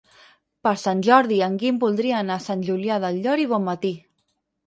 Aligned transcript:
Per 0.67 0.71
Sant 0.83 1.03
Jordi 1.07 1.35
en 1.47 1.59
Guim 1.63 1.77
voldria 1.83 2.17
anar 2.21 2.37
a 2.41 2.43
Sant 2.45 2.65
Julià 2.69 2.97
del 3.03 3.19
Llor 3.27 3.43
i 3.43 3.47
Bonmatí. 3.53 3.93